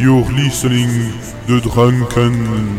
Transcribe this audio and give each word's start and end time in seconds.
You're 0.00 0.24
listening 0.32 0.88
The 1.46 1.62
Drunken 1.62 2.32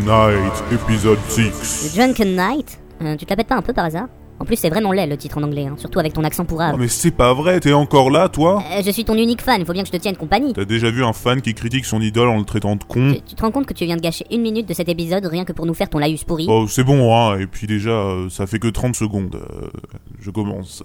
Night, 0.05 0.53
Episode 0.71 1.19
6. 1.29 1.91
The 1.91 1.95
Drunken 1.95 2.35
Night 2.35 2.79
Euh, 3.01 3.15
Tu 3.17 3.25
te 3.25 3.29
la 3.31 3.35
pètes 3.37 3.47
pas 3.47 3.55
un 3.55 3.61
peu 3.61 3.73
par 3.73 3.85
hasard 3.85 4.07
En 4.39 4.45
plus, 4.45 4.55
c'est 4.55 4.69
vraiment 4.69 4.91
laid 4.91 5.07
le 5.07 5.17
titre 5.17 5.37
en 5.37 5.43
anglais, 5.43 5.65
hein, 5.67 5.75
surtout 5.77 5.99
avec 5.99 6.13
ton 6.13 6.23
accent 6.23 6.43
Oh, 6.43 6.49
pourrave. 6.49 6.75
mais 6.79 6.87
c'est 6.87 7.11
pas 7.11 7.33
vrai, 7.33 7.59
t'es 7.59 7.73
encore 7.73 8.09
là, 8.09 8.27
toi 8.29 8.63
Euh, 8.75 8.81
je 8.83 8.89
suis 8.91 9.05
ton 9.05 9.13
unique 9.15 9.41
fan, 9.41 9.63
faut 9.65 9.73
bien 9.73 9.83
que 9.83 9.87
je 9.87 9.91
te 9.93 9.97
tienne 10.01 10.15
compagnie. 10.17 10.53
T'as 10.53 10.65
déjà 10.65 10.89
vu 10.89 11.03
un 11.03 11.13
fan 11.13 11.41
qui 11.41 11.53
critique 11.53 11.85
son 11.85 12.01
idole 12.01 12.29
en 12.29 12.37
le 12.39 12.43
traitant 12.45 12.75
de 12.75 12.83
con 12.83 13.13
Tu, 13.13 13.21
tu 13.21 13.35
te 13.35 13.41
rends 13.41 13.51
compte 13.51 13.65
que 13.67 13.73
tu 13.73 13.85
viens 13.85 13.97
de 13.97 14.01
gâcher 14.01 14.25
une 14.31 14.41
minute 14.41 14.67
de 14.67 14.73
cet 14.73 14.89
épisode 14.89 15.25
rien 15.25 15.45
que 15.45 15.53
pour 15.53 15.65
nous 15.65 15.73
faire 15.75 15.89
ton 15.89 15.99
laïus 15.99 16.23
pourri 16.23 16.47
Oh, 16.49 16.65
c'est 16.67 16.83
bon, 16.83 17.15
hein, 17.15 17.37
et 17.39 17.45
puis 17.47 17.67
déjà, 17.67 17.91
euh, 17.91 18.29
ça 18.29 18.47
fait 18.47 18.59
que 18.59 18.67
30 18.67 18.95
secondes. 18.95 19.39
je 20.19 20.31
commence. 20.31 20.83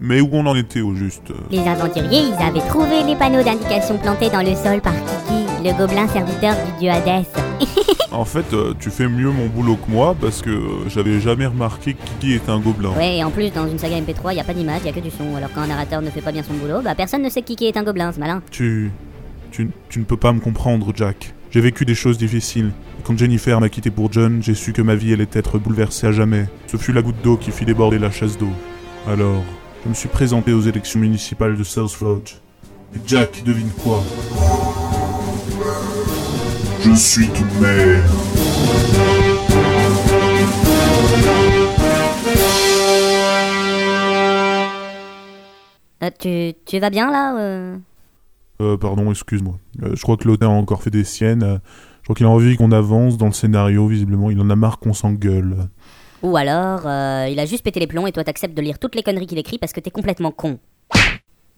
Mais 0.00 0.22
où 0.22 0.28
on 0.32 0.46
en 0.46 0.56
était 0.56 0.80
au 0.80 0.94
juste? 0.94 1.30
Les 1.50 1.60
aventuriers, 1.60 2.22
ils 2.28 2.42
avaient 2.42 2.66
trouvé 2.68 3.02
les 3.06 3.14
panneaux 3.16 3.42
d'indication 3.42 3.98
plantés 3.98 4.30
dans 4.30 4.40
le 4.40 4.54
sol 4.56 4.80
par 4.80 4.94
Kiki, 4.94 5.44
le 5.62 5.76
gobelin 5.76 6.08
serviteur 6.08 6.54
du 6.54 6.72
dieu 6.80 6.90
Hadès. 6.90 7.26
En 8.12 8.24
fait, 8.24 8.52
euh, 8.54 8.74
tu 8.80 8.90
fais 8.90 9.06
mieux 9.06 9.30
mon 9.30 9.46
boulot 9.46 9.76
que 9.76 9.88
moi, 9.88 10.16
parce 10.20 10.42
que 10.42 10.50
euh, 10.50 10.88
j'avais 10.88 11.20
jamais 11.20 11.46
remarqué 11.46 11.94
que 11.94 12.02
Kiki 12.04 12.34
était 12.34 12.50
un 12.50 12.58
gobelin. 12.58 12.90
Ouais, 12.96 13.18
et 13.18 13.24
en 13.24 13.30
plus, 13.30 13.52
dans 13.52 13.68
une 13.68 13.78
saga 13.78 14.00
MP3, 14.00 14.34
y 14.34 14.40
a 14.40 14.44
pas 14.44 14.52
d'image, 14.52 14.82
y 14.84 14.88
a 14.88 14.92
que 14.92 14.98
du 14.98 15.10
son. 15.10 15.36
Alors 15.36 15.48
quand 15.54 15.60
un 15.60 15.68
narrateur 15.68 16.02
ne 16.02 16.10
fait 16.10 16.20
pas 16.20 16.32
bien 16.32 16.42
son 16.42 16.54
boulot, 16.54 16.82
bah 16.82 16.96
personne 16.96 17.22
ne 17.22 17.28
sait 17.28 17.40
que 17.40 17.46
Kiki 17.46 17.66
est 17.66 17.76
un 17.76 17.84
gobelin, 17.84 18.10
c'est 18.10 18.18
malin. 18.18 18.42
Tu, 18.50 18.90
tu... 19.52 19.70
Tu 19.88 20.00
ne 20.00 20.04
peux 20.04 20.16
pas 20.16 20.32
me 20.32 20.40
comprendre, 20.40 20.92
Jack. 20.94 21.34
J'ai 21.52 21.60
vécu 21.60 21.84
des 21.84 21.94
choses 21.94 22.18
difficiles. 22.18 22.72
Quand 23.04 23.16
Jennifer 23.16 23.60
m'a 23.60 23.68
quitté 23.68 23.90
pour 23.90 24.12
John, 24.12 24.42
j'ai 24.42 24.54
su 24.54 24.72
que 24.72 24.82
ma 24.82 24.96
vie 24.96 25.12
allait 25.12 25.28
être 25.32 25.58
bouleversée 25.58 26.08
à 26.08 26.12
jamais. 26.12 26.46
Ce 26.66 26.76
fut 26.76 26.92
la 26.92 27.02
goutte 27.02 27.22
d'eau 27.22 27.36
qui 27.36 27.52
fit 27.52 27.64
déborder 27.64 28.00
la 28.00 28.10
chasse 28.10 28.36
d'eau. 28.36 28.50
Alors, 29.08 29.42
je 29.84 29.88
me 29.88 29.94
suis 29.94 30.08
présenté 30.08 30.52
aux 30.52 30.60
élections 30.60 31.00
municipales 31.00 31.56
de 31.56 31.64
South 31.64 32.00
Lodge. 32.00 32.34
Et 32.94 32.98
Jack, 33.06 33.42
devine 33.44 33.70
quoi? 33.82 34.02
Je 36.84 36.94
suis 36.94 37.28
tout 37.28 37.44
maire. 37.60 38.02
Euh, 46.02 46.10
tu, 46.18 46.54
tu 46.64 46.78
vas 46.78 46.90
bien 46.90 47.10
là 47.10 47.36
euh? 47.38 47.76
Euh, 48.60 48.76
pardon, 48.76 49.10
excuse-moi. 49.10 49.58
Euh, 49.82 49.92
je 49.94 50.02
crois 50.02 50.16
que 50.16 50.26
l'auteur 50.26 50.50
a 50.50 50.54
encore 50.54 50.82
fait 50.82 50.90
des 50.90 51.04
siennes. 51.04 51.60
Je 52.00 52.04
crois 52.04 52.16
qu'il 52.16 52.26
a 52.26 52.30
envie 52.30 52.56
qu'on 52.56 52.72
avance 52.72 53.18
dans 53.18 53.26
le 53.26 53.32
scénario, 53.32 53.86
visiblement. 53.86 54.30
Il 54.30 54.40
en 54.40 54.50
a 54.50 54.56
marre 54.56 54.78
qu'on 54.78 54.94
s'engueule. 54.94 55.68
Ou 56.22 56.36
alors, 56.36 56.82
euh, 56.86 57.28
il 57.30 57.38
a 57.38 57.46
juste 57.46 57.64
pété 57.64 57.80
les 57.80 57.86
plombs 57.86 58.06
et 58.06 58.12
toi 58.12 58.24
t'acceptes 58.24 58.56
de 58.56 58.62
lire 58.62 58.78
toutes 58.78 58.94
les 58.94 59.02
conneries 59.02 59.26
qu'il 59.26 59.38
écrit 59.38 59.58
parce 59.58 59.72
que 59.72 59.80
t'es 59.80 59.90
complètement 59.90 60.32
con. 60.32 60.58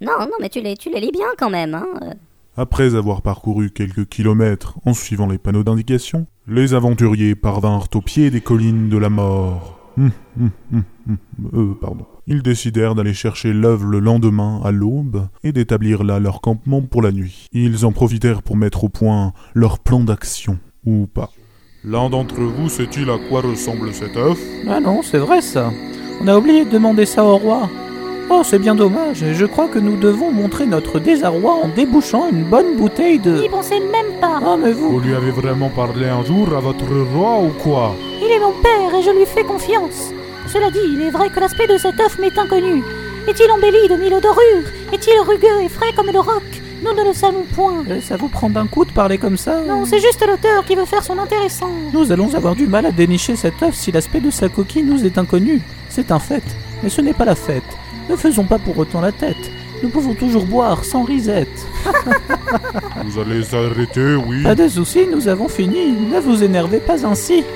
Non, 0.00 0.18
non, 0.20 0.32
mais 0.41 0.48
tu 0.48 0.60
les, 0.60 0.74
lis 0.74 1.12
bien 1.12 1.28
quand 1.38 1.50
même, 1.50 1.74
hein. 1.74 1.86
euh. 2.02 2.12
Après 2.56 2.96
avoir 2.96 3.22
parcouru 3.22 3.70
quelques 3.70 4.06
kilomètres 4.06 4.78
en 4.84 4.94
suivant 4.94 5.28
les 5.28 5.38
panneaux 5.38 5.62
d'indication, 5.62 6.27
les 6.48 6.74
aventuriers 6.74 7.36
parvinrent 7.36 7.88
au 7.94 8.00
pied 8.00 8.30
des 8.30 8.40
collines 8.40 8.88
de 8.88 8.98
la 8.98 9.08
mort. 9.08 9.78
Hum, 9.96 10.10
hum, 10.40 10.50
hum, 10.72 10.84
hum, 11.08 11.18
euh, 11.55 11.74
pardon. 11.80 12.05
Ils 12.27 12.42
décidèrent 12.42 12.94
d'aller 12.94 13.14
chercher 13.14 13.52
l'œuvre 13.52 13.86
le 13.86 14.00
lendemain 14.00 14.60
à 14.64 14.70
l'aube 14.70 15.28
et 15.44 15.52
d'établir 15.52 16.02
là 16.02 16.18
leur 16.18 16.40
campement 16.40 16.83
pour 16.83 17.00
la 17.00 17.12
nuit. 17.12 17.46
Ils 17.52 17.86
en 17.86 17.92
profitèrent 17.92 18.42
pour 18.42 18.56
mettre 18.56 18.84
au 18.84 18.88
point 18.88 19.33
leur 19.55 19.78
plan 19.78 20.00
d'action, 20.00 20.58
ou 20.84 21.06
pas. 21.06 21.30
L'un 21.84 22.08
d'entre 22.11 22.41
vous 22.41 22.69
sait-il 22.69 23.11
à 23.11 23.19
quoi 23.28 23.41
ressemble 23.41 23.92
cet 23.92 24.16
œuf? 24.16 24.38
Ah 24.70 24.78
non, 24.78 25.02
c'est 25.02 25.19
vrai 25.19 25.41
ça. 25.42 25.72
On 26.22 26.28
a 26.28 26.39
oublié 26.39 26.64
de 26.64 26.70
demander 26.70 27.05
ça 27.06 27.24
au 27.24 27.36
roi. 27.36 27.69
Oh, 28.30 28.42
c'est 28.44 28.61
bien 28.61 28.77
dommage. 28.77 29.24
Je 29.33 29.47
crois 29.47 29.66
que 29.66 29.80
nous 29.80 29.97
devons 29.97 30.30
montrer 30.30 30.64
notre 30.64 31.00
désarroi 31.00 31.55
en 31.55 31.66
débouchant 31.66 32.28
une 32.30 32.44
bonne 32.44 32.77
bouteille 32.77 33.19
de... 33.19 33.33
N'y 33.33 33.48
pensez 33.48 33.80
même 33.80 34.20
pas. 34.20 34.39
Ah, 34.47 34.56
mais 34.56 34.70
vous... 34.70 34.91
Vous 34.91 35.00
lui 35.00 35.12
avez 35.12 35.33
vraiment 35.33 35.70
parlé 35.70 36.06
un 36.06 36.24
jour 36.24 36.55
à 36.56 36.61
votre 36.61 36.84
roi 37.12 37.40
ou 37.40 37.48
quoi? 37.61 37.96
Il 38.20 38.30
est 38.30 38.39
mon 38.39 38.52
père 38.62 38.96
et 38.96 39.02
je 39.02 39.11
lui 39.11 39.27
fais 39.27 39.42
confiance. 39.42 40.12
Cela 40.46 40.70
dit, 40.70 40.79
il 40.85 41.02
est 41.02 41.11
vrai 41.11 41.30
que 41.30 41.40
l'aspect 41.40 41.67
de 41.67 41.79
cet 41.79 41.98
œuf 41.98 42.17
m'est 42.20 42.39
inconnu. 42.39 42.85
Est-il 43.27 43.51
embelli 43.51 43.89
de 43.89 43.96
mille 43.96 44.20
dorures 44.20 44.70
Est-il 44.92 45.20
rugueux 45.20 45.64
et 45.64 45.68
frais 45.68 45.92
comme 45.96 46.12
le 46.12 46.20
roc? 46.20 46.61
Nous 46.82 46.92
ne 46.92 47.08
le 47.08 47.14
savons 47.14 47.44
point. 47.54 47.84
Euh, 47.88 48.00
Ça 48.00 48.16
vous 48.16 48.28
prend 48.28 48.50
d'un 48.50 48.66
coup 48.66 48.84
de 48.84 48.92
parler 48.92 49.18
comme 49.18 49.36
ça 49.36 49.60
Non, 49.66 49.84
c'est 49.84 50.00
juste 50.00 50.24
l'auteur 50.26 50.64
qui 50.64 50.74
veut 50.74 50.84
faire 50.84 51.02
son 51.04 51.18
intéressant. 51.18 51.70
Nous 51.92 52.10
allons 52.12 52.34
avoir 52.34 52.54
du 52.56 52.66
mal 52.66 52.86
à 52.86 52.90
dénicher 52.90 53.36
cet 53.36 53.62
œuf 53.62 53.74
si 53.74 53.92
l'aspect 53.92 54.20
de 54.20 54.30
sa 54.30 54.48
coquille 54.48 54.82
nous 54.82 55.04
est 55.04 55.16
inconnu. 55.18 55.62
C'est 55.88 56.10
un 56.10 56.18
fait. 56.18 56.42
Mais 56.82 56.88
ce 56.88 57.00
n'est 57.00 57.14
pas 57.14 57.24
la 57.24 57.34
fête. 57.36 57.62
Ne 58.10 58.16
faisons 58.16 58.44
pas 58.44 58.58
pour 58.58 58.76
autant 58.78 59.00
la 59.00 59.12
tête. 59.12 59.36
Nous 59.82 59.88
pouvons 59.88 60.14
toujours 60.14 60.44
boire 60.44 60.84
sans 60.84 61.02
risette. 61.02 61.48
Vous 63.04 63.18
allez 63.20 63.42
arrêter, 63.54 64.14
oui 64.14 64.42
Pas 64.44 64.54
de 64.54 64.68
soucis, 64.68 65.06
nous 65.12 65.26
avons 65.26 65.48
fini. 65.48 65.90
Ne 65.92 66.20
vous 66.20 66.42
énervez 66.44 66.78
pas 66.78 67.04
ainsi. 67.06 67.44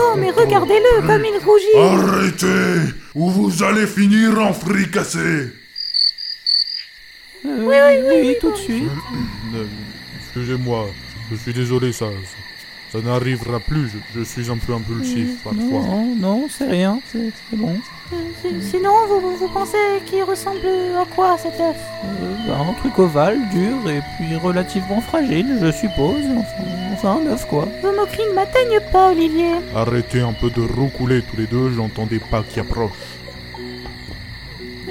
Oh, 0.00 0.14
mais 0.16 0.30
regardez-le 0.30 1.06
comme 1.06 1.22
il 1.24 1.38
rougit. 1.44 1.76
Arrêtez 1.76 2.92
Ou 3.16 3.30
vous 3.30 3.62
allez 3.64 3.86
finir 3.86 4.38
en 4.40 4.52
fricassé 4.52 5.48
Euh, 7.46 7.64
oui, 7.66 7.76
oui, 8.10 8.16
oui, 8.28 8.36
tout 8.40 8.50
de 8.52 8.56
suite. 8.56 8.84
Excusez-moi, 10.20 10.86
je 11.30 11.36
suis 11.36 11.52
désolé, 11.52 11.92
ça, 11.92 12.06
ça, 12.90 12.98
ça 12.98 13.04
n'arrivera 13.04 13.60
plus, 13.60 13.88
je, 13.88 14.20
je 14.20 14.24
suis 14.24 14.50
un 14.50 14.56
peu 14.58 14.72
impulsif 14.74 15.42
parfois. 15.44 15.60
Non, 15.62 16.14
non, 16.16 16.48
c'est 16.50 16.66
rien. 16.66 17.00
C'est 17.12 17.30
bon. 17.52 17.74
Euh, 18.12 18.16
si- 18.42 18.70
Sinon, 18.70 18.92
vous, 19.08 19.48
pensez 19.48 19.76
qu'il 20.06 20.22
ressemble 20.22 20.60
à 21.00 21.04
quoi 21.14 21.36
cet 21.38 21.60
œuf? 21.60 21.76
Euh, 22.04 22.34
bah, 22.48 22.58
un 22.68 22.72
truc 22.74 22.98
ovale, 22.98 23.38
dur 23.50 23.90
et 23.90 24.00
puis 24.16 24.36
relativement 24.36 25.00
fragile, 25.00 25.58
je 25.60 25.70
suppose. 25.72 26.24
Enfin, 26.94 27.20
un 27.22 27.32
œuf 27.32 27.46
quoi. 27.46 27.68
Vos 27.82 27.92
moqueries 27.92 28.28
ne 28.30 28.34
m'atteignent 28.34 28.80
pas, 28.92 29.10
Olivier. 29.10 29.52
Arrêtez 29.74 30.20
un 30.20 30.32
peu 30.32 30.50
de 30.50 30.62
roucouler 30.62 31.22
tous 31.22 31.36
les 31.36 31.46
deux, 31.46 31.70
j'entendais 31.70 32.18
pas 32.18 32.42
qui 32.42 32.58
approche. 32.60 32.90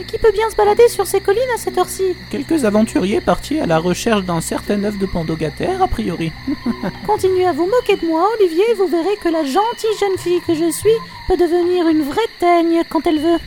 Qui 0.08 0.18
peut 0.18 0.32
bien 0.32 0.50
se 0.50 0.56
balader 0.56 0.88
sur 0.88 1.06
ces 1.06 1.20
collines 1.20 1.42
à 1.54 1.58
cette 1.58 1.78
heure-ci 1.78 2.16
Quelques 2.30 2.64
aventuriers 2.64 3.20
partis 3.20 3.60
à 3.60 3.66
la 3.66 3.78
recherche 3.78 4.24
d'un 4.24 4.40
certain 4.40 4.84
œuf 4.86 4.98
de 4.98 5.06
Pandogataire, 5.06 5.82
a 5.82 5.88
priori. 5.88 6.32
Continuez 7.06 7.46
à 7.46 7.52
vous 7.52 7.66
moquer 7.66 7.98
de 7.98 8.08
moi, 8.08 8.28
Olivier, 8.40 8.64
et 8.72 8.74
vous 8.74 8.88
verrez 8.88 9.18
que 9.22 9.30
la 9.30 9.44
gentille 9.44 9.98
jeune 10.00 10.18
fille 10.18 10.42
que 10.48 10.56
je 10.56 10.72
suis 10.72 10.90
peut 11.28 11.36
devenir 11.36 11.88
une 11.90 12.04
vraie 12.04 12.22
teigne 12.40 12.84
quand 12.90 13.06
elle 13.06 13.20
veut. 13.20 13.40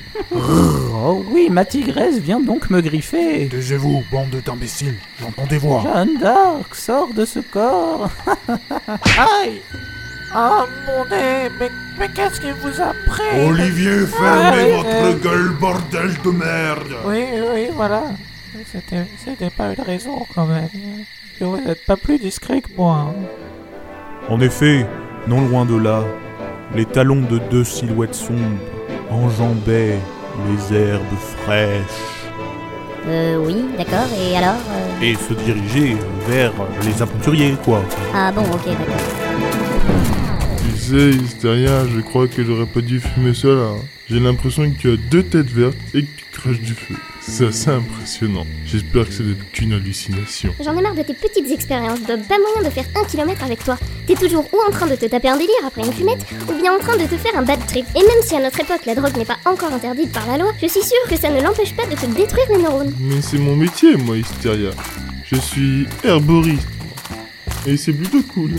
Oh 1.02 1.24
oui, 1.30 1.48
ma 1.50 1.64
tigresse 1.64 2.18
vient 2.18 2.40
donc 2.40 2.68
me 2.68 2.82
griffer. 2.82 3.48
Taisez-vous, 3.50 4.04
bande 4.12 4.42
d'imbéciles, 4.44 4.96
j'entends 5.18 5.46
des 5.46 5.58
voix. 5.58 5.82
Jeanne 5.82 6.18
d'Arc, 6.18 6.74
sors 6.74 7.08
de 7.14 7.24
ce 7.24 7.40
corps. 7.40 8.10
Aïe 8.88 9.62
Ah 10.32 10.64
mon 10.86 11.04
nez 11.06 11.48
Mais, 11.58 11.70
mais 11.98 12.08
qu'est-ce 12.14 12.40
qui 12.40 12.50
vous 12.62 12.80
a 12.80 12.92
pris? 13.06 13.40
Olivier, 13.48 14.06
fermez 14.06 14.72
votre 14.76 15.20
gueule, 15.22 15.50
bordel 15.60 16.10
de 16.24 16.30
merde 16.30 16.94
Oui, 17.04 17.24
oui, 17.54 17.68
voilà. 17.74 18.02
C'était, 18.72 19.06
c'était 19.24 19.50
pas 19.50 19.72
une 19.76 19.84
raison 19.84 20.24
quand 20.34 20.46
même. 20.46 20.68
Que 21.38 21.44
vous 21.44 21.56
n'êtes 21.60 21.84
pas 21.86 21.96
plus 21.96 22.18
discret 22.18 22.60
que 22.60 22.68
moi. 22.76 23.08
hein. 23.08 23.14
En 24.28 24.40
effet, 24.40 24.86
non 25.26 25.40
loin 25.48 25.64
de 25.64 25.76
là, 25.76 26.04
les 26.74 26.84
talons 26.84 27.22
de 27.22 27.38
deux 27.50 27.64
silhouettes 27.64 28.14
sombres 28.14 28.60
enjambaient 29.10 29.98
les 30.48 30.76
herbes 30.76 31.18
fraîches 31.44 32.06
Euh, 33.08 33.36
oui, 33.44 33.64
d'accord, 33.78 34.06
et 34.20 34.36
alors 34.36 34.54
euh, 34.70 35.02
et 35.02 35.14
se 35.16 35.32
dirigeaient 35.32 35.96
vers 36.28 36.52
les 36.84 37.02
aventuriers, 37.02 37.56
quoi. 37.64 37.80
Ah 38.14 38.30
bon, 38.30 38.42
ok, 38.42 38.66
d'accord. 38.66 39.29
Sais, 40.90 41.10
Hysteria, 41.10 41.86
je 41.86 42.00
crois 42.00 42.26
que 42.26 42.42
j'aurais 42.42 42.66
pas 42.66 42.80
dû 42.80 42.98
fumer 42.98 43.32
cela. 43.32 43.76
J'ai 44.10 44.18
l'impression 44.18 44.68
que 44.68 44.76
tu 44.76 44.90
as 44.90 44.96
deux 44.96 45.22
têtes 45.22 45.52
vertes 45.52 45.76
et 45.94 46.02
que 46.02 46.08
tu 46.16 46.24
craches 46.32 46.58
du 46.58 46.74
feu. 46.74 46.96
C'est 47.20 47.46
assez 47.46 47.70
impressionnant. 47.70 48.44
J'espère 48.66 49.06
que 49.06 49.12
c'est 49.12 49.22
qu'une 49.52 49.72
hallucination. 49.72 50.52
J'en 50.60 50.76
ai 50.76 50.82
marre 50.82 50.96
de 50.96 51.02
tes 51.02 51.14
petites 51.14 51.48
expériences, 51.48 52.00
Bob. 52.00 52.18
Pas 52.26 52.38
moyen 52.38 52.68
de 52.68 52.74
faire 52.74 52.86
un 52.96 53.04
kilomètre 53.04 53.44
avec 53.44 53.62
toi. 53.62 53.78
T'es 54.08 54.16
toujours 54.16 54.52
ou 54.52 54.56
en 54.68 54.72
train 54.72 54.88
de 54.88 54.96
te 54.96 55.06
taper 55.06 55.28
un 55.28 55.36
délire 55.36 55.64
après 55.64 55.86
une 55.86 55.92
fumette, 55.92 56.26
ou 56.48 56.60
bien 56.60 56.74
en 56.74 56.80
train 56.80 56.96
de 56.96 57.04
te 57.04 57.16
faire 57.16 57.38
un 57.38 57.44
bad 57.44 57.64
trip. 57.68 57.86
Et 57.94 58.00
même 58.00 58.22
si 58.24 58.34
à 58.34 58.42
notre 58.42 58.58
époque 58.58 58.84
la 58.84 58.96
drogue 58.96 59.16
n'est 59.16 59.24
pas 59.24 59.38
encore 59.44 59.72
interdite 59.72 60.10
par 60.10 60.26
la 60.26 60.38
loi, 60.38 60.50
je 60.60 60.66
suis 60.66 60.82
sûre 60.82 61.08
que 61.08 61.16
ça 61.16 61.30
ne 61.30 61.40
l'empêche 61.40 61.76
pas 61.76 61.86
de 61.86 61.94
te 61.94 62.06
détruire 62.06 62.46
les 62.50 62.64
neurones. 62.64 62.92
Mais 62.98 63.22
c'est 63.22 63.38
mon 63.38 63.54
métier, 63.54 63.94
moi, 63.94 64.16
Hysteria. 64.16 64.70
Je 65.30 65.36
suis 65.36 65.86
herboriste. 66.02 66.66
Et 67.64 67.76
c'est 67.76 67.92
plutôt 67.92 68.22
cool. 68.34 68.50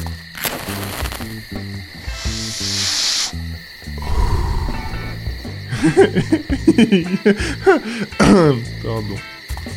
Pardon. 8.84 9.16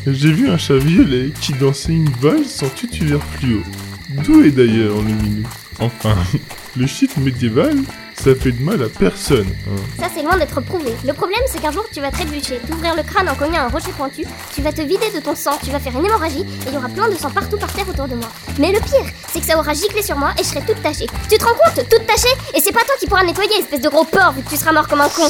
J'ai 0.07 0.31
vu 0.31 0.49
un 0.49 0.57
chat 0.57 0.77
violet 0.77 1.31
qui 1.41 1.53
dansait 1.53 1.93
une 1.93 2.09
valse 2.21 2.63
en 2.63 2.69
tutu 2.69 3.05
vert 3.05 3.23
fluo. 3.37 3.61
D'où 4.09 4.43
est 4.43 4.51
d'ailleurs 4.51 4.97
le 4.97 5.03
minou 5.13 5.47
Enfin, 5.79 6.15
le 6.77 6.87
shit 6.87 7.15
médiéval 7.17 7.75
Ça 8.15 8.33
fait 8.35 8.51
de 8.53 8.63
mal 8.63 8.81
à 8.81 8.87
personne. 8.87 9.47
hein. 9.67 9.71
Ça, 9.99 10.07
c'est 10.13 10.23
loin 10.23 10.37
d'être 10.37 10.61
prouvé. 10.61 10.91
Le 11.05 11.11
problème, 11.13 11.41
c'est 11.47 11.61
qu'un 11.61 11.71
jour, 11.71 11.85
tu 11.91 11.99
vas 12.01 12.11
trébucher, 12.11 12.59
t'ouvrir 12.67 12.95
le 12.95 13.03
crâne 13.03 13.27
en 13.29 13.35
cognant 13.35 13.61
un 13.63 13.67
rocher 13.67 13.91
pointu, 13.97 14.23
tu 14.55 14.61
vas 14.61 14.71
te 14.71 14.81
vider 14.81 15.11
de 15.13 15.19
ton 15.19 15.35
sang, 15.35 15.57
tu 15.63 15.69
vas 15.71 15.79
faire 15.79 15.97
une 15.99 16.05
hémorragie, 16.05 16.41
et 16.41 16.67
il 16.69 16.73
y 16.73 16.77
aura 16.77 16.87
plein 16.89 17.09
de 17.09 17.15
sang 17.15 17.29
partout 17.29 17.57
par 17.57 17.71
terre 17.73 17.87
autour 17.89 18.07
de 18.07 18.15
moi. 18.15 18.31
Mais 18.59 18.71
le 18.71 18.79
pire, 18.79 19.05
c'est 19.31 19.39
que 19.41 19.45
ça 19.45 19.57
aura 19.59 19.73
giclé 19.73 20.01
sur 20.01 20.17
moi 20.17 20.31
et 20.39 20.43
je 20.43 20.47
serai 20.47 20.61
toute 20.61 20.81
tachée. 20.81 21.07
Tu 21.29 21.37
te 21.37 21.43
rends 21.43 21.51
compte 21.55 21.83
Toute 21.89 22.07
tachée? 22.07 22.33
Et 22.55 22.61
c'est 22.61 22.71
pas 22.71 22.81
toi 22.85 22.95
qui 22.99 23.05
pourras 23.07 23.23
nettoyer, 23.25 23.59
espèce 23.59 23.81
de 23.81 23.89
gros 23.89 24.05
porc, 24.05 24.33
vu 24.33 24.41
que 24.43 24.49
tu 24.49 24.55
seras 24.57 24.71
mort 24.71 24.87
comme 24.87 25.01
un 25.01 25.09
con. 25.09 25.27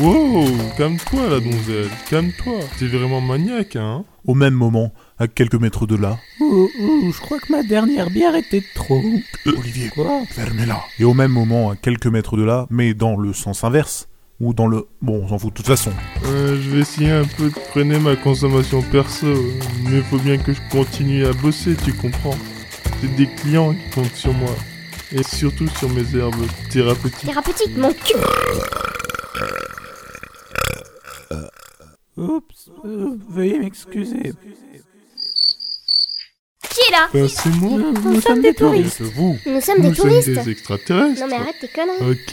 Wow, 0.00 0.44
calme-toi 0.76 1.28
la 1.28 1.40
donzelle, 1.40 1.88
calme-toi. 2.08 2.60
T'es 2.78 2.86
vraiment 2.86 3.20
maniaque, 3.20 3.74
hein 3.74 4.04
Au 4.26 4.34
même 4.34 4.54
moment, 4.54 4.92
à 5.18 5.26
quelques 5.26 5.56
mètres 5.56 5.86
de 5.88 5.96
là, 5.96 6.18
Oh, 6.40 6.68
oh, 6.80 7.10
je 7.12 7.20
crois 7.20 7.38
que 7.40 7.50
ma 7.50 7.64
dernière 7.64 8.08
bière 8.08 8.36
était 8.36 8.60
de 8.60 8.66
trop. 8.76 9.02
Olivier, 9.46 9.88
Quoi 9.88 10.22
fermez-la. 10.30 10.80
Et 11.00 11.04
au 11.04 11.14
même 11.14 11.32
moment, 11.32 11.70
à 11.70 11.76
quelques 11.76 12.06
mètres 12.06 12.36
de 12.36 12.44
là, 12.44 12.66
mais 12.70 12.94
dans 12.94 13.16
le 13.16 13.32
sens 13.32 13.64
inverse, 13.64 14.08
ou 14.40 14.54
dans 14.54 14.68
le... 14.68 14.86
Bon, 15.02 15.24
on 15.24 15.28
s'en 15.28 15.38
fout 15.40 15.50
de 15.50 15.56
toute 15.56 15.66
façon. 15.66 15.90
Euh, 16.26 16.56
Je 16.62 16.70
vais 16.70 16.80
essayer 16.82 17.10
un 17.10 17.24
peu 17.24 17.48
de 17.50 17.58
freiner 17.70 17.98
ma 17.98 18.14
consommation 18.14 18.82
perso, 18.82 19.26
mais 19.90 20.00
faut 20.02 20.18
bien 20.18 20.38
que 20.38 20.52
je 20.52 20.60
continue 20.70 21.26
à 21.26 21.32
bosser, 21.32 21.74
tu 21.84 21.92
comprends 21.92 22.36
C'est 23.00 23.12
des 23.16 23.26
clients 23.26 23.72
qui 23.74 23.90
comptent 23.96 24.14
sur 24.14 24.32
moi. 24.32 24.54
Et 25.10 25.24
surtout 25.24 25.66
sur 25.78 25.88
mes 25.88 26.14
herbes 26.16 26.46
thérapeutiques. 26.70 27.26
Thérapeutique, 27.26 27.76
mon 27.76 27.92
cul 27.92 28.14
Oups, 32.18 32.70
euh, 32.84 33.16
veuillez 33.28 33.58
m'excuser. 33.60 34.32
Qui 36.70 36.80
est 36.88 36.92
là 36.92 37.08
Ben, 37.12 37.28
c'est 37.28 37.48
moi 37.54 37.78
Nous, 37.78 37.92
nous 37.92 38.20
sommes 38.20 38.40
des 38.42 38.54
touristes. 38.54 38.96
C'est 38.98 39.04
vous. 39.04 39.36
Nous 39.46 39.60
sommes 39.60 39.80
des 39.80 39.88
Nous 39.88 39.94
sommes 39.94 40.08
touristes 40.10 40.28
des 40.30 40.50
extraterrestres 40.50 41.20
Non 41.20 41.26
mais 41.28 41.36
arrête 41.36 41.54
tes 41.60 41.68
conneries 41.68 42.10
Ok, 42.10 42.32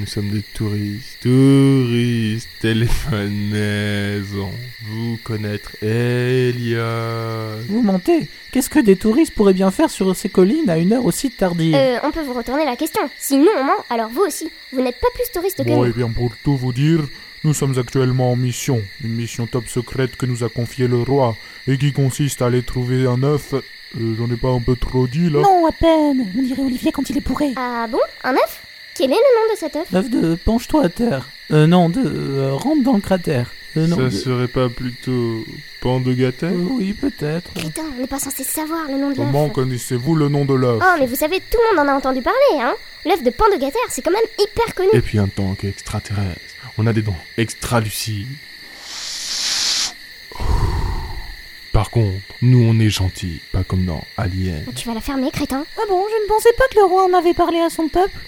nous 0.00 0.06
sommes 0.06 0.30
des 0.30 0.42
touristes. 0.54 1.18
Touristes, 1.22 2.48
téléphone-maison. 2.62 4.50
Vous 4.90 5.18
connaître 5.24 5.70
Elias. 5.82 7.56
Vous 7.68 7.82
mentez 7.82 8.28
Qu'est-ce 8.52 8.70
que 8.70 8.80
des 8.80 8.96
touristes 8.96 9.34
pourraient 9.34 9.52
bien 9.54 9.70
faire 9.70 9.90
sur 9.90 10.14
ces 10.16 10.28
collines 10.30 10.68
à 10.70 10.78
une 10.78 10.92
heure 10.94 11.04
aussi 11.04 11.30
tardive? 11.30 11.74
Euh, 11.74 11.98
on 12.04 12.10
peut 12.10 12.22
vous 12.22 12.32
retourner 12.34 12.64
la 12.64 12.76
question. 12.76 13.02
Si 13.18 13.36
nous 13.36 13.48
on 13.58 13.64
ment, 13.64 13.72
alors 13.90 14.08
vous 14.10 14.22
aussi. 14.22 14.50
Vous 14.72 14.80
n'êtes 14.80 14.98
pas 15.00 15.08
plus 15.14 15.24
touriste 15.32 15.58
que 15.58 15.68
Bon, 15.68 15.84
nous. 15.84 15.90
et 15.90 15.92
bien 15.92 16.08
pour 16.10 16.32
tout 16.42 16.56
vous 16.56 16.72
dire, 16.72 17.00
nous 17.46 17.54
sommes 17.54 17.78
actuellement 17.78 18.32
en 18.32 18.36
mission. 18.36 18.82
Une 19.02 19.12
mission 19.14 19.46
top 19.46 19.68
secrète 19.68 20.16
que 20.16 20.26
nous 20.26 20.44
a 20.44 20.48
confiée 20.48 20.88
le 20.88 21.00
roi, 21.02 21.36
et 21.66 21.78
qui 21.78 21.92
consiste 21.92 22.42
à 22.42 22.46
aller 22.46 22.62
trouver 22.62 23.06
un 23.06 23.22
œuf... 23.22 23.54
Euh, 23.54 24.14
J'en 24.18 24.26
ai 24.30 24.36
pas 24.36 24.48
un 24.50 24.60
peu 24.60 24.74
trop 24.76 25.06
dit, 25.06 25.30
là 25.30 25.40
Non, 25.40 25.64
à 25.66 25.72
peine. 25.72 26.26
On 26.36 26.42
dirait 26.42 26.60
Olivier 26.60 26.92
quand 26.92 27.08
il 27.08 27.16
est 27.16 27.26
bourré. 27.26 27.52
Ah 27.56 27.86
bon? 27.90 28.00
Un 28.24 28.34
œuf? 28.34 28.62
Quel 28.94 29.10
est 29.10 29.14
le 29.14 29.16
nom 29.16 29.54
de 29.54 29.58
cet 29.58 29.76
œuf? 29.76 29.86
L'œuf 29.92 30.10
de 30.10 30.34
penche-toi 30.34 30.84
à 30.84 30.88
terre. 30.88 31.28
Euh, 31.52 31.66
non, 31.66 31.88
de 31.88 32.00
euh, 32.04 32.52
rentre 32.54 32.82
dans 32.82 32.94
le 32.94 33.00
cratère. 33.00 33.52
Euh, 33.76 33.86
non, 33.86 33.96
Ça 33.96 34.02
de- 34.04 34.10
serait 34.10 34.48
pas 34.48 34.68
plutôt 34.68 35.44
Pandegater 35.80 36.46
Euh, 36.46 36.66
oui, 36.70 36.94
peut-être. 36.94 37.50
Putain, 37.52 37.82
on 37.96 38.00
n'est 38.00 38.06
pas 38.08 38.18
censé 38.18 38.42
savoir 38.42 38.86
le 38.88 38.98
nom 38.98 39.10
de 39.10 39.16
Comment 39.16 39.44
l'œuf. 39.44 39.52
connaissez-vous 39.52 40.14
le 40.16 40.28
nom 40.28 40.44
de 40.44 40.54
l'œuf? 40.54 40.82
Oh, 40.82 40.96
mais 40.98 41.06
vous 41.06 41.14
savez, 41.14 41.38
tout 41.38 41.58
le 41.70 41.76
monde 41.76 41.86
en 41.88 41.92
a 41.92 41.96
entendu 41.96 42.22
parler, 42.22 42.60
hein 42.60 42.74
L'œuf 43.04 43.22
de 43.22 43.30
Pandegater, 43.30 43.78
c'est 43.88 44.02
quand 44.02 44.10
même 44.10 44.20
hyper 44.40 44.74
connu. 44.74 44.88
Et 44.94 45.00
puis 45.00 45.20
en 45.20 45.28
tant 45.28 45.54
qu'extraterrestre, 45.54 46.40
on 46.78 46.86
a 46.86 46.92
des 46.92 47.02
dents 47.02 47.16
extra 47.36 47.80
lucides. 47.80 48.28
Par 51.72 51.90
contre, 51.90 52.16
nous 52.40 52.58
on 52.62 52.78
est 52.80 52.88
gentils, 52.88 53.40
pas 53.52 53.62
comme 53.64 53.84
dans 53.84 54.02
Alien. 54.16 54.64
Tu 54.74 54.88
vas 54.88 54.94
la 54.94 55.00
fermer, 55.00 55.30
crétin 55.30 55.64
Ah 55.76 55.82
bon, 55.88 56.02
je 56.08 56.22
ne 56.22 56.28
pensais 56.28 56.52
pas 56.56 56.64
que 56.70 56.76
le 56.76 56.84
roi 56.84 57.04
en 57.04 57.12
avait 57.12 57.34
parlé 57.34 57.58
à 57.60 57.68
son 57.68 57.88
peuple. 57.88 58.18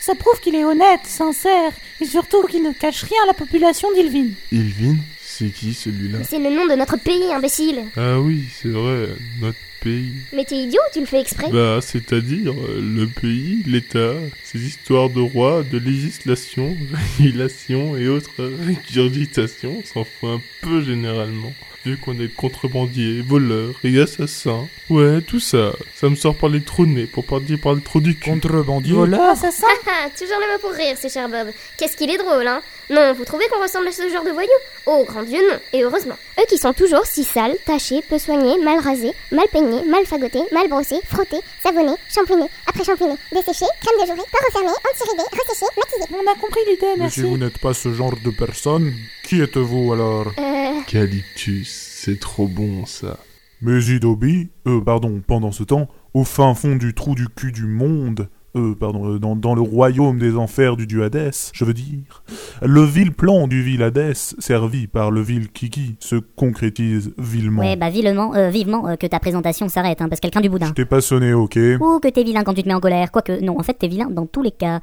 Ça 0.00 0.14
prouve 0.14 0.40
qu'il 0.40 0.54
est 0.54 0.64
honnête, 0.64 1.00
sincère, 1.04 1.72
et 2.00 2.04
surtout 2.06 2.42
qu'il 2.46 2.62
ne 2.62 2.72
cache 2.72 3.02
rien 3.02 3.18
à 3.24 3.26
la 3.28 3.34
population 3.34 3.88
d'Ilvin. 3.92 4.28
Ilvin 4.52 4.96
C'est 5.22 5.48
qui 5.50 5.72
celui-là? 5.74 6.18
C'est 6.28 6.38
le 6.38 6.50
nom 6.50 6.66
de 6.66 6.74
notre 6.74 6.96
pays, 6.98 7.32
imbécile 7.32 7.84
Ah 7.96 8.20
oui, 8.20 8.44
c'est 8.60 8.68
vrai, 8.68 9.08
notre 9.40 9.58
pays. 9.84 10.12
Mais 10.32 10.44
t'es 10.44 10.56
idiot, 10.56 10.80
tu 10.92 11.00
le 11.00 11.06
fais 11.06 11.20
exprès 11.20 11.50
Bah, 11.50 11.78
c'est-à-dire 11.80 12.52
euh, 12.52 12.80
le 12.80 13.06
pays, 13.06 13.62
l'État, 13.66 14.14
ces 14.42 14.66
histoires 14.66 15.10
de 15.10 15.20
roi, 15.20 15.62
de 15.62 15.78
législation, 15.78 16.76
régulation 17.18 17.96
et 17.96 18.08
autres 18.08 18.44
régurgitations 18.66 19.82
s'en 19.84 20.04
fout 20.04 20.30
un 20.30 20.40
peu 20.62 20.82
généralement. 20.82 21.52
Vu 21.84 21.98
qu'on 21.98 22.18
est 22.18 22.34
contrebandiers, 22.34 23.20
voleurs 23.20 23.74
et 23.84 24.00
assassins. 24.00 24.66
Ouais, 24.88 25.20
tout 25.20 25.38
ça, 25.40 25.72
ça 25.94 26.08
me 26.08 26.14
sort 26.16 26.34
par 26.34 26.48
les 26.48 26.62
trous 26.62 26.86
de 26.86 26.92
nez, 26.92 27.04
pour 27.06 27.24
pas 27.26 27.40
dire 27.40 27.58
par 27.62 27.74
le 27.74 27.82
trou 27.82 28.00
du 28.00 28.16
cul. 28.16 28.30
Contrebandier 28.30 28.94
Voleur 28.94 29.20
Assassin 29.30 29.66
Ah, 29.86 30.08
toujours 30.18 30.36
le 30.40 30.52
mot 30.54 30.58
pour 30.60 30.70
rire, 30.72 30.96
c'est 30.98 31.12
cher 31.12 31.28
Bob. 31.28 31.48
Qu'est-ce 31.76 31.96
qu'il 31.96 32.10
est 32.10 32.16
drôle, 32.18 32.46
hein 32.46 32.62
Non, 32.90 33.12
vous 33.14 33.24
trouvez 33.26 33.44
qu'on 33.50 33.62
ressemble 33.62 33.88
à 33.88 33.92
ce 33.92 34.08
genre 34.10 34.24
de 34.24 34.30
voyous? 34.30 34.48
Oh, 34.86 35.04
grand 35.06 35.22
Dieu, 35.24 35.38
non. 35.50 35.58
Et 35.74 35.82
heureusement. 35.82 36.16
Eux 36.38 36.44
qui 36.48 36.56
sont 36.58 36.72
toujours 36.72 37.04
si 37.06 37.22
sales, 37.22 37.56
tachés, 37.66 38.02
peu 38.08 38.18
soignés, 38.18 38.56
mal 38.64 38.78
rasés, 38.80 39.12
mal 39.30 39.46
peignés, 39.52 39.84
mal 39.86 40.04
fagotés, 40.06 40.42
mal 40.52 40.68
brossés, 40.68 41.00
frottés, 41.06 41.40
savonnés, 41.62 41.96
shampooinés, 42.12 42.48
après 42.66 42.84
shampooinés, 42.84 43.16
desséchés, 43.32 43.66
crème 43.80 44.00
de 44.02 44.06
journée, 44.06 44.22
pas 44.32 44.38
refermés, 44.46 44.68
anti-ridés, 44.68 45.30
reséchés, 45.32 45.72
maquillés. 45.76 46.16
On 46.18 46.30
a 46.32 46.34
compris 46.34 46.60
l'idée, 46.68 46.86
Mais 46.96 47.04
merci. 47.04 47.20
si 47.20 47.26
vous 47.26 47.36
n'êtes 47.38 47.58
pas 47.58 47.72
ce 47.74 47.92
genre 47.92 48.16
de 48.22 48.30
personne, 48.30 48.94
qui 49.22 49.40
êtes-vous 49.40 49.92
alors? 49.92 50.32
Euh... 50.38 50.80
Calyptus, 50.86 51.73
c'est 52.04 52.20
trop 52.20 52.48
bon 52.48 52.84
ça. 52.84 53.16
Mais 53.62 53.82
Idobi, 53.82 54.50
euh, 54.66 54.82
pardon, 54.82 55.22
pendant 55.26 55.52
ce 55.52 55.62
temps, 55.62 55.88
au 56.12 56.24
fin 56.24 56.54
fond 56.54 56.76
du 56.76 56.92
trou 56.92 57.14
du 57.14 57.28
cul 57.28 57.50
du 57.50 57.64
monde, 57.64 58.28
euh, 58.56 58.74
pardon, 58.78 59.14
euh, 59.14 59.18
dans, 59.18 59.36
dans 59.36 59.54
le 59.54 59.62
royaume 59.62 60.18
des 60.18 60.36
enfers 60.36 60.76
du 60.76 60.86
dieu 60.86 61.02
Hadès, 61.02 61.30
je 61.54 61.64
veux 61.64 61.72
dire, 61.72 62.22
le 62.60 62.82
vil 62.82 63.10
plan 63.10 63.48
du 63.48 63.62
vil 63.62 63.82
Hadès, 63.82 64.34
servi 64.38 64.86
par 64.86 65.10
le 65.10 65.22
vil 65.22 65.48
Kiki, 65.50 65.96
se 65.98 66.16
concrétise 66.16 67.14
vilement. 67.16 67.62
Ouais, 67.62 67.76
bah 67.76 67.88
vivement, 67.88 68.34
euh, 68.34 68.50
vivement 68.50 68.86
euh, 68.86 68.96
que 68.96 69.06
ta 69.06 69.18
présentation 69.18 69.70
s'arrête, 69.70 70.02
hein, 70.02 70.10
parce 70.10 70.20
qu'elle 70.20 70.30
craint 70.30 70.42
du 70.42 70.50
boudin. 70.50 70.72
T'es 70.72 70.84
pas 70.84 71.00
sonné, 71.00 71.32
ok 71.32 71.58
Ou 71.80 72.00
que 72.00 72.08
t'es 72.08 72.22
vilain 72.22 72.44
quand 72.44 72.52
tu 72.52 72.62
te 72.62 72.68
mets 72.68 72.74
en 72.74 72.80
colère, 72.80 73.10
quoique 73.10 73.40
non, 73.42 73.58
en 73.58 73.62
fait 73.62 73.74
t'es 73.74 73.88
vilain 73.88 74.10
dans 74.10 74.26
tous 74.26 74.42
les 74.42 74.52
cas. 74.52 74.80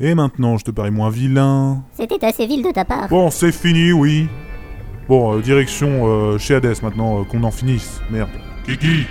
Et 0.00 0.16
maintenant, 0.16 0.58
je 0.58 0.64
te 0.64 0.72
parais 0.72 0.90
moins 0.90 1.10
vilain. 1.10 1.84
C'était 1.92 2.24
assez 2.24 2.46
vil 2.46 2.62
de 2.62 2.72
ta 2.72 2.84
part. 2.84 3.08
Bon, 3.08 3.30
c'est 3.30 3.52
fini, 3.52 3.92
oui. 3.92 4.26
Bon, 5.08 5.34
euh, 5.36 5.40
direction 5.40 5.88
euh, 6.06 6.38
chez 6.38 6.54
Hadès 6.54 6.74
maintenant, 6.82 7.20
euh, 7.20 7.24
qu'on 7.24 7.42
en 7.44 7.50
finisse. 7.50 8.00
Merde. 8.10 8.28
Kiki, 8.66 9.06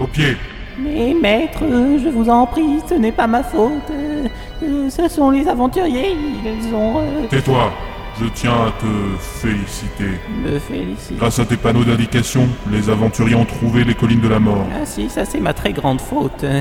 au 0.00 0.06
pied. 0.06 0.36
Mais 0.78 1.14
maître, 1.20 1.60
je 1.62 2.08
vous 2.08 2.30
en 2.30 2.46
prie, 2.46 2.78
ce 2.88 2.94
n'est 2.94 3.12
pas 3.12 3.26
ma 3.26 3.42
faute. 3.42 3.72
euh, 3.90 4.26
euh, 4.62 4.88
ce 4.90 5.06
sont 5.08 5.30
les 5.30 5.46
aventuriers, 5.46 6.16
ils 6.44 6.74
ont 6.74 6.98
euh, 7.00 7.26
Tais-toi. 7.28 7.70
Je 8.20 8.26
tiens 8.34 8.52
à 8.52 8.70
te 8.78 8.86
féliciter. 9.18 10.18
me 10.44 10.58
félicité. 10.58 11.14
Grâce 11.18 11.38
à 11.38 11.46
tes 11.46 11.56
panneaux 11.56 11.82
d'indication, 11.82 12.46
les 12.70 12.90
aventuriers 12.90 13.34
ont 13.34 13.46
trouvé 13.46 13.84
les 13.84 13.94
collines 13.94 14.20
de 14.20 14.28
la 14.28 14.38
mort. 14.38 14.66
Ah 14.74 14.84
si, 14.84 15.08
ça 15.08 15.24
c'est 15.24 15.40
ma 15.40 15.54
très 15.54 15.72
grande 15.72 16.00
faute. 16.00 16.44
Euh, 16.44 16.60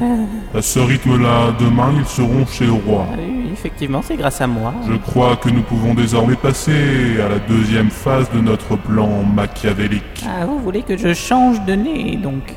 À 0.55 0.61
ce 0.61 0.79
rythme-là, 0.79 1.53
demain, 1.59 1.91
ils 1.97 2.05
seront 2.05 2.45
chez 2.45 2.65
le 2.65 2.71
roi. 2.71 3.05
oui, 3.17 3.40
effectivement, 3.51 4.01
c'est 4.01 4.15
grâce 4.17 4.41
à 4.41 4.47
moi. 4.47 4.73
Je 4.87 4.95
crois 4.95 5.35
que 5.35 5.49
nous 5.49 5.61
pouvons 5.61 5.93
désormais 5.93 6.35
passer 6.35 7.19
à 7.23 7.29
la 7.29 7.39
deuxième 7.39 7.89
phase 7.89 8.29
de 8.31 8.39
notre 8.39 8.75
plan 8.77 9.23
machiavélique. 9.23 10.23
Ah, 10.27 10.45
vous 10.45 10.59
voulez 10.59 10.81
que 10.83 10.97
je 10.97 11.13
change 11.13 11.63
de 11.65 11.73
nez, 11.73 12.17
donc? 12.17 12.53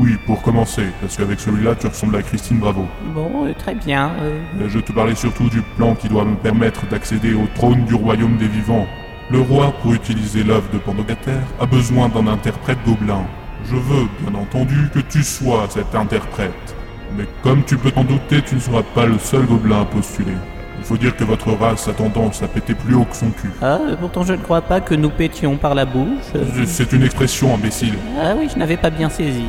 Oui, 0.00 0.16
pour 0.26 0.42
commencer, 0.42 0.84
parce 1.00 1.16
qu'avec 1.16 1.40
celui-là, 1.40 1.74
tu 1.74 1.86
ressembles 1.88 2.16
à 2.16 2.22
Christine 2.22 2.58
Bravo. 2.58 2.86
Bon, 3.14 3.46
euh, 3.46 3.52
très 3.58 3.74
bien. 3.74 4.12
euh, 4.22 4.40
Mais 4.58 4.68
je 4.68 4.78
te 4.78 4.92
parlais 4.92 5.14
surtout 5.16 5.48
du 5.48 5.60
plan 5.76 5.94
qui 5.94 6.08
doit 6.08 6.24
me 6.24 6.36
permettre 6.36 6.86
d'accéder 6.88 7.34
au 7.34 7.46
trône 7.54 7.84
du 7.84 7.94
royaume 7.94 8.36
des 8.36 8.46
vivants. 8.46 8.86
Le 9.30 9.40
roi, 9.40 9.72
pour 9.82 9.92
utiliser 9.92 10.44
l'œuvre 10.44 10.68
de 10.72 10.78
Pandogater, 10.78 11.32
a 11.60 11.66
besoin 11.66 12.08
d'un 12.08 12.26
interprète 12.28 12.78
gobelin. 12.86 13.22
Je 13.64 13.74
veux, 13.74 14.06
bien 14.20 14.38
entendu, 14.38 14.88
que 14.94 15.00
tu 15.00 15.22
sois 15.22 15.66
cet 15.68 15.94
interprète. 15.94 16.76
Mais 17.16 17.26
comme 17.42 17.62
tu 17.64 17.76
peux 17.76 17.90
t'en 17.90 18.04
douter, 18.04 18.42
tu 18.42 18.56
ne 18.56 18.60
seras 18.60 18.82
pas 18.94 19.06
le 19.06 19.18
seul 19.18 19.42
gobelin 19.46 19.82
à 19.82 19.84
postuler. 19.84 20.32
Il 20.78 20.84
faut 20.84 20.96
dire 20.96 21.16
que 21.16 21.24
votre 21.24 21.50
race 21.52 21.88
a 21.88 21.92
tendance 21.92 22.42
à 22.42 22.48
péter 22.48 22.74
plus 22.74 22.94
haut 22.94 23.04
que 23.04 23.16
son 23.16 23.30
cul. 23.30 23.50
Ah, 23.62 23.78
euh, 23.80 23.96
pourtant 23.98 24.22
je 24.24 24.32
ne 24.34 24.38
crois 24.38 24.60
pas 24.60 24.80
que 24.80 24.94
nous 24.94 25.08
pétions 25.08 25.56
par 25.56 25.74
la 25.74 25.84
bouche. 25.86 26.24
euh. 26.34 26.44
C'est 26.66 26.92
une 26.92 27.02
expression 27.04 27.54
imbécile. 27.54 27.94
Ah 28.20 28.34
oui, 28.36 28.48
je 28.52 28.58
n'avais 28.58 28.76
pas 28.76 28.90
bien 28.90 29.08
saisi. 29.08 29.44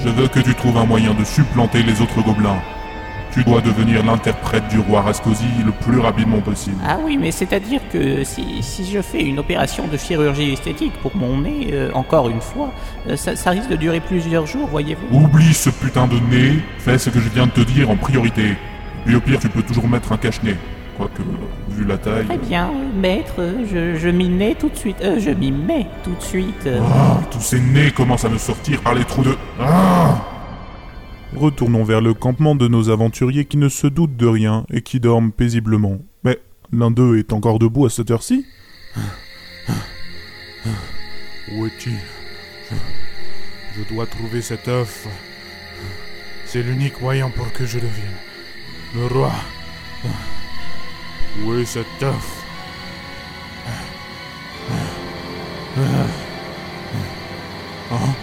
Je 0.00 0.08
veux 0.08 0.26
que 0.26 0.40
tu 0.40 0.54
trouves 0.54 0.78
un 0.78 0.86
moyen 0.86 1.14
de 1.14 1.22
supplanter 1.24 1.82
les 1.82 2.00
autres 2.02 2.22
gobelins. 2.24 2.56
Tu 3.32 3.44
dois 3.44 3.60
devenir 3.60 4.04
l'interprète 4.04 4.66
du 4.68 4.80
roi 4.80 5.02
Rascosi 5.02 5.44
le 5.64 5.70
plus 5.70 6.00
rapidement 6.00 6.40
possible. 6.40 6.76
Ah 6.84 6.98
oui, 7.04 7.16
mais 7.16 7.30
c'est-à-dire 7.30 7.80
que 7.92 8.24
si, 8.24 8.60
si 8.60 8.84
je 8.90 9.00
fais 9.00 9.22
une 9.22 9.38
opération 9.38 9.86
de 9.86 9.96
chirurgie 9.96 10.52
esthétique 10.52 10.92
pour 11.00 11.14
mon 11.16 11.42
nez, 11.42 11.68
euh, 11.72 11.90
encore 11.94 12.28
une 12.28 12.40
fois, 12.40 12.72
euh, 13.08 13.16
ça, 13.16 13.36
ça 13.36 13.50
risque 13.50 13.68
de 13.68 13.76
durer 13.76 14.00
plusieurs 14.00 14.46
jours, 14.46 14.66
voyez-vous. 14.66 15.16
Oublie 15.16 15.54
ce 15.54 15.70
putain 15.70 16.08
de 16.08 16.16
nez, 16.28 16.58
fais 16.78 16.98
ce 16.98 17.08
que 17.08 17.20
je 17.20 17.28
viens 17.28 17.46
de 17.46 17.52
te 17.52 17.60
dire 17.60 17.88
en 17.88 17.96
priorité. 17.96 18.56
Puis 19.04 19.14
au 19.14 19.20
pire, 19.20 19.38
tu 19.38 19.48
peux 19.48 19.62
toujours 19.62 19.86
mettre 19.86 20.10
un 20.12 20.16
cache-nez. 20.16 20.56
Quoique, 20.96 21.22
vu 21.68 21.84
la 21.86 21.98
taille... 21.98 22.26
Très 22.26 22.36
bien, 22.36 22.70
maître, 22.94 23.40
je, 23.72 23.96
je 23.96 24.08
m'y 24.08 24.28
mets 24.28 24.56
tout 24.56 24.68
de 24.68 24.76
suite. 24.76 24.96
Euh, 25.02 25.20
je 25.20 25.30
m'y 25.30 25.52
mets 25.52 25.86
tout 26.02 26.14
de 26.14 26.22
suite. 26.22 26.68
Ah, 26.68 27.20
tous 27.30 27.40
ces 27.40 27.60
nez 27.60 27.92
commencent 27.92 28.24
à 28.24 28.28
me 28.28 28.38
sortir 28.38 28.80
par 28.80 28.94
les 28.94 29.04
trous 29.04 29.22
de... 29.22 29.36
Ah 29.60 30.16
Retournons 31.36 31.84
vers 31.84 32.00
le 32.00 32.12
campement 32.12 32.54
de 32.54 32.68
nos 32.68 32.90
aventuriers 32.90 33.44
qui 33.44 33.56
ne 33.56 33.68
se 33.68 33.86
doutent 33.86 34.16
de 34.16 34.26
rien 34.26 34.66
et 34.70 34.82
qui 34.82 35.00
dorment 35.00 35.32
paisiblement. 35.32 35.98
Mais 36.24 36.38
l'un 36.72 36.90
d'eux 36.90 37.18
est 37.18 37.32
encore 37.32 37.58
debout 37.58 37.86
à 37.86 37.90
cette 37.90 38.10
heure-ci? 38.10 38.44
Où 41.52 41.66
est-il? 41.66 41.98
Je, 42.70 42.74
je 43.76 43.94
dois 43.94 44.06
trouver 44.06 44.42
cet 44.42 44.68
œuf. 44.68 45.06
C'est 46.46 46.62
l'unique 46.62 47.00
moyen 47.00 47.30
pour 47.30 47.52
que 47.52 47.64
je 47.64 47.78
devienne 47.78 48.18
le 48.94 49.06
roi. 49.06 49.32
Où 51.44 51.54
est 51.54 51.64
cet 51.64 51.86
œuf? 52.02 52.44
Hein? 57.92 58.14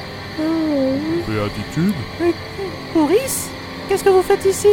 Béatitude? 1.28 1.94
Maurice 2.96 3.50
Qu'est-ce 3.88 4.04
que 4.04 4.10
vous 4.10 4.22
faites 4.22 4.44
ici? 4.46 4.68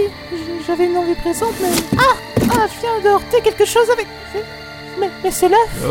J'avais 0.67 0.87
une 0.87 0.97
envie 0.97 1.15
pressante, 1.15 1.55
mais... 1.61 1.69
Ah! 1.97 2.17
Ah, 2.51 2.67
je 2.75 2.81
viens 2.81 3.01
de 3.01 3.09
heurter 3.09 3.41
quelque 3.43 3.65
chose 3.65 3.89
avec... 3.91 4.07
Mais, 4.99 5.09
mais 5.23 5.31
c'est 5.31 5.49
l'œuf? 5.49 5.85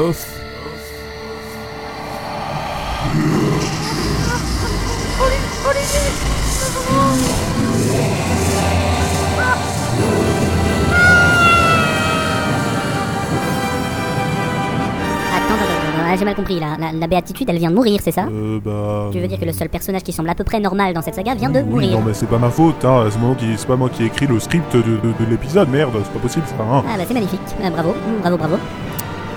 J'ai 16.17 16.25
mal 16.25 16.35
compris 16.35 16.59
là. 16.59 16.75
La, 16.79 16.91
la 16.91 17.07
béatitude, 17.07 17.49
elle 17.49 17.57
vient 17.57 17.69
de 17.69 17.75
mourir, 17.75 17.99
c'est 18.03 18.11
ça 18.11 18.25
Euh, 18.31 18.59
bah... 18.63 19.09
Tu 19.11 19.19
veux 19.19 19.27
dire 19.27 19.39
que 19.39 19.45
le 19.45 19.53
seul 19.53 19.69
personnage 19.69 20.03
qui 20.03 20.11
semble 20.13 20.29
à 20.29 20.35
peu 20.35 20.43
près 20.43 20.59
normal 20.59 20.93
dans 20.93 21.01
cette 21.01 21.15
saga 21.15 21.35
vient 21.35 21.49
de 21.49 21.59
Oui, 21.59 21.65
mourir 21.69 21.91
non 21.91 22.03
mais 22.05 22.13
c'est 22.13 22.27
pas 22.29 22.37
ma 22.37 22.49
faute, 22.49 22.83
hein. 22.85 23.05
c'est 23.09 23.19
moi 23.19 23.35
qui, 23.37 23.45
c'est 23.57 23.67
pas 23.67 23.75
moi 23.75 23.89
qui 23.89 24.03
ai 24.03 24.05
écrit 24.07 24.27
le 24.27 24.39
script 24.39 24.73
de, 24.75 24.81
de- 24.81 25.13
de 25.19 25.29
l'épisode, 25.29 25.69
merde, 25.69 25.91
c'est 26.03 26.13
pas 26.13 26.19
possible 26.19 26.45
ça, 26.47 26.55
hein. 26.63 26.83
Ah 26.87 26.97
bah 26.97 27.03
c'est 27.07 27.13
magnifique, 27.13 27.39
Ah, 27.63 27.69
bravo, 27.69 27.89
Mm, 27.91 28.21
bravo, 28.21 28.37
bravo. 28.37 28.55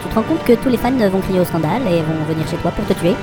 Tu 0.03 0.09
te 0.09 0.15
rends 0.15 0.23
compte 0.23 0.45
que 0.45 0.53
tous 0.55 0.69
les 0.69 0.77
fans 0.77 0.91
vont 0.93 1.21
crier 1.21 1.41
au 1.41 1.45
scandale 1.45 1.83
et 1.89 1.97
vont 2.01 2.25
venir 2.29 2.47
chez 2.49 2.57
toi 2.59 2.71
pour 2.71 2.85
te 2.87 2.93
tuer 2.93 3.15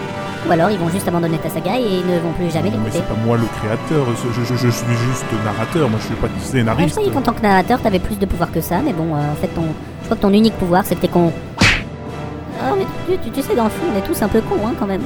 Ou 0.48 0.52
alors 0.52 0.70
ils 0.70 0.78
vont 0.78 0.90
juste 0.90 1.08
abandonner 1.08 1.38
ta 1.38 1.50
saga 1.50 1.78
et 1.80 2.04
ne 2.04 2.20
vont 2.20 2.34
plus 2.34 2.52
jamais 2.52 2.70
Non, 2.70 2.78
mais 2.80 2.90
l'écouter 2.92 3.04
c'est 3.08 3.16
pas 3.16 3.20
moi 3.26 3.38
le 3.38 3.46
créateur, 3.46 4.06
je, 4.22 4.42
je- 4.44 4.56
je 4.56 4.68
suis 4.70 4.94
juste 5.08 5.26
narrateur, 5.46 5.90
moi 5.90 6.00
je 6.02 6.08
suis 6.08 6.16
pas 6.16 6.28
Ah, 6.30 6.38
je 6.40 6.44
scénariste. 6.46 6.92
croyais 6.92 7.12
qu'en 7.12 7.22
tant 7.22 7.34
que 7.34 7.42
narrateur, 7.42 7.82
t'avais 7.82 8.00
plus 8.00 8.20
de 8.20 8.26
pouvoir 8.26 8.52
que 8.52 8.60
ça, 8.62 8.80
mais 8.84 8.92
bon, 8.94 9.16
euh, 9.16 9.32
en 9.32 9.36
fait, 9.36 9.48
ton, 9.48 9.62
je 10.02 10.06
crois 10.06 10.18
que 10.18 10.22
ton 10.22 10.34
unique 10.34 10.56
pouvoir, 10.56 10.84
c'est 10.86 10.96
que 10.96 11.02
t'es 11.02 11.08
con. 11.08 11.32
Ah, 12.62 12.74
mais 12.78 12.86
tu, 13.08 13.22
tu- 13.24 13.32
tu 13.32 13.42
sais, 13.42 13.56
dans 13.56 13.66
le 13.66 13.70
fond, 13.70 13.86
on 13.94 13.98
est 13.98 14.02
tous 14.06 14.22
un 14.22 14.28
peu 14.28 14.42
cons, 14.42 14.66
hein, 14.68 14.74
quand 14.80 14.88
même. 14.88 15.02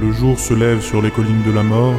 Le 0.00 0.12
jour 0.12 0.38
se 0.38 0.54
lève 0.54 0.80
sur 0.80 1.02
les 1.02 1.10
collines 1.10 1.42
de 1.46 1.52
la 1.52 1.62
mort, 1.62 1.94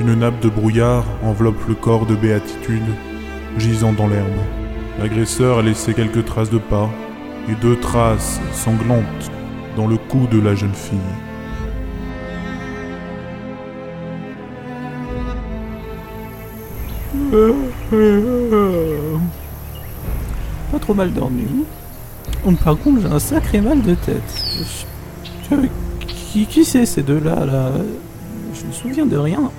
une 0.00 0.14
nappe 0.14 0.38
de 0.40 0.48
brouillard 0.48 1.04
enveloppe 1.24 1.66
le 1.68 1.74
corps 1.74 2.06
de 2.06 2.14
Béatitude, 2.14 2.84
gisant 3.56 3.92
dans 3.92 4.06
l'herbe. 4.06 4.38
L'agresseur 5.00 5.58
a 5.58 5.62
laissé 5.62 5.94
quelques 5.94 6.24
traces 6.24 6.50
de 6.50 6.58
pas, 6.58 6.88
et 7.48 7.54
deux 7.60 7.76
traces 7.76 8.40
sanglantes 8.52 9.30
dans 9.76 9.86
le 9.86 9.96
cou 9.96 10.26
de 10.30 10.40
la 10.40 10.54
jeune 10.54 10.74
fille. 10.74 10.98
Trop 20.80 20.94
mal 20.94 21.12
dormi. 21.12 21.44
Par 22.64 22.78
contre, 22.78 23.02
j'ai 23.02 23.08
un 23.08 23.18
sacré 23.18 23.60
mal 23.60 23.82
de 23.82 23.94
tête. 23.94 24.44
Qui, 26.32 26.46
qui 26.46 26.64
c'est 26.64 26.86
ces 26.86 27.02
deux-là 27.02 27.44
là? 27.44 27.72
Je 28.54 28.64
me 28.66 28.72
souviens 28.72 29.06
de 29.06 29.16
rien. 29.16 29.50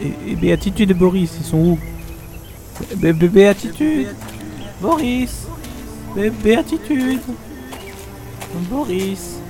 Et, 0.00 0.36
Béatitude 0.36 0.90
et 0.90 0.94
Boris, 0.94 1.32
ils 1.40 1.44
sont 1.44 1.58
où? 1.58 1.78
Bé- 2.96 3.12
bé- 3.12 3.28
Béatitude 3.28 4.08
Boris. 4.80 5.46
Bé- 6.14 6.30
Béatitude 6.30 7.20
Boris. 8.70 9.40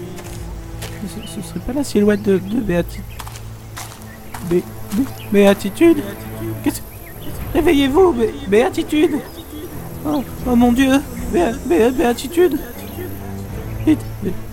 Ce, 1.26 1.40
serait 1.48 1.60
pas 1.60 1.72
la 1.72 1.84
silhouette 1.84 2.22
de, 2.22 2.38
de 2.38 2.60
Béatitude 2.60 3.04
Bé- 4.50 4.64
Bé- 4.94 5.04
Béatitude? 5.32 5.98
Réveillez-vous, 7.54 8.12
Bé- 8.12 8.34
Béatitude? 8.48 9.12
Oh, 10.06 10.22
oh 10.46 10.56
mon 10.56 10.72
dieu 10.72 10.92
Béatitude 11.32 12.58
il, 13.86 13.96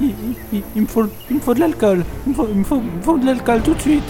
il- 0.01 0.13
il- 0.53 0.63
il 0.75 0.82
me 0.84 0.88
faut, 0.88 1.03
il 1.29 1.36
me 1.38 1.41
faut 1.41 1.53
de 1.53 1.60
l'alcool. 1.60 2.05
Il, 2.25 2.29
me 2.32 2.36
faut- 2.36 2.48
il 2.51 2.58
me 2.60 2.63
faut, 2.63 2.77
il 2.77 2.98
me 2.98 3.01
faut 3.01 3.17
de 3.17 3.25
l'alcool 3.25 3.62
tout 3.62 3.74
de 3.74 3.82
suite 3.82 4.03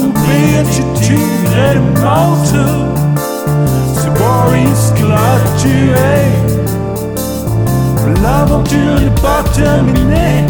Oh, 0.00 0.12
béatitude 0.26 1.50
et 1.56 1.74
le 1.74 1.80
manteau, 2.00 2.86
c'est 3.94 4.10
Boris 4.10 4.92
qui 4.94 5.02
l'a 5.02 5.38
tué. 5.58 6.18
L'aventure 8.22 9.00
n'est 9.00 9.20
pas 9.20 9.42
terminée. 9.54 10.46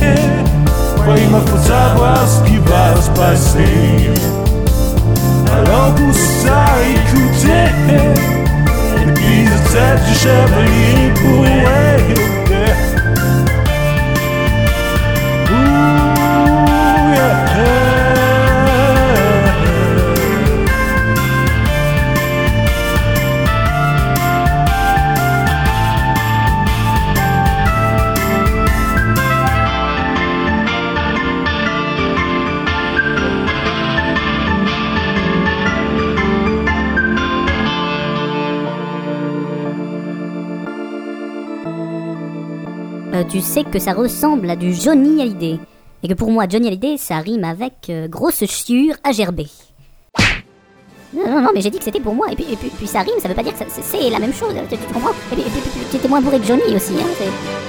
Croyez-moi, 1.02 1.40
faut 1.46 1.58
savoir 1.58 2.18
ce 2.28 2.42
qui 2.44 2.58
va 2.58 3.00
se 3.00 3.10
Euh, 43.14 43.24
tu 43.24 43.40
sais 43.40 43.64
que 43.64 43.78
ça 43.78 43.94
ressemble 43.94 44.50
à 44.50 44.56
du 44.56 44.74
Johnny 44.74 45.22
Hallyday. 45.22 45.58
Et 46.02 46.08
que 46.08 46.14
pour 46.14 46.30
moi, 46.30 46.46
Johnny 46.48 46.68
Hallyday, 46.68 46.98
ça 46.98 47.18
rime 47.18 47.44
avec 47.44 47.88
euh, 47.88 48.06
grosse 48.06 48.44
chiure 48.44 48.96
à 49.02 49.12
gerber. 49.12 49.46
Non, 51.14 51.26
non, 51.26 51.40
non, 51.40 51.50
mais 51.54 51.62
j'ai 51.62 51.70
dit 51.70 51.78
que 51.78 51.84
c'était 51.84 52.00
pour 52.00 52.14
moi. 52.14 52.26
Et 52.30 52.36
puis, 52.36 52.86
ça 52.86 53.00
rime, 53.00 53.14
ça 53.18 53.28
veut 53.28 53.34
pas 53.34 53.42
dire 53.42 53.54
que 53.54 53.64
c'est 53.66 54.10
la 54.10 54.18
même 54.18 54.34
chose. 54.34 54.52
Tu, 54.68 54.76
comprends? 54.92 55.12
Et 55.32 55.36
puis, 55.36 55.44
tu 55.90 55.96
étais 55.96 56.08
moins 56.08 56.20
bourré 56.20 56.38
que 56.38 56.44
Johnny 56.44 56.76
aussi. 56.76 56.92
Hein, 57.00 57.67